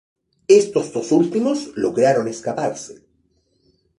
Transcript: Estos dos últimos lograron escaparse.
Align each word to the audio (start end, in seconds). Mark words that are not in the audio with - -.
Estos 0.59 0.85
dos 0.95 1.11
últimos 1.11 1.69
lograron 1.75 2.27
escaparse. 2.27 3.05